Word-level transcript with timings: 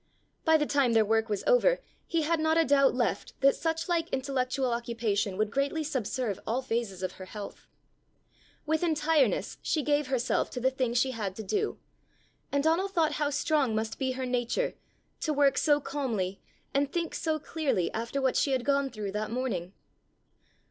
By 0.45 0.57
the 0.57 0.65
time 0.65 0.93
their 0.93 1.05
work 1.05 1.29
was 1.29 1.43
over 1.45 1.79
he 2.07 2.23
had 2.23 2.39
not 2.39 2.57
a 2.57 2.65
doubt 2.65 2.95
left 2.95 3.39
that 3.41 3.53
suchlike 3.53 4.09
intellectual 4.11 4.71
occupation 4.73 5.37
would 5.37 5.51
greatly 5.51 5.83
subserve 5.83 6.39
all 6.47 6.63
phases 6.63 7.03
of 7.03 7.11
her 7.21 7.25
health. 7.25 7.67
With 8.65 8.81
entireness 8.81 9.57
she 9.61 9.83
gave 9.83 10.07
herself 10.07 10.49
to 10.49 10.59
the 10.59 10.71
thing 10.71 10.95
she 10.95 11.11
had 11.11 11.35
to 11.35 11.43
do; 11.43 11.77
and 12.51 12.63
Donal 12.63 12.87
thought 12.87 13.11
how 13.21 13.29
strong 13.29 13.75
must 13.75 13.99
be 13.99 14.13
her 14.13 14.25
nature, 14.25 14.73
to 15.19 15.33
work 15.33 15.55
so 15.55 15.79
calmly, 15.79 16.41
and 16.73 16.91
think 16.91 17.13
so 17.13 17.37
clearly, 17.37 17.91
after 17.93 18.19
what 18.19 18.35
she 18.35 18.53
had 18.53 18.65
gone 18.65 18.89
through 18.89 19.11
that 19.11 19.29
morning. 19.29 19.71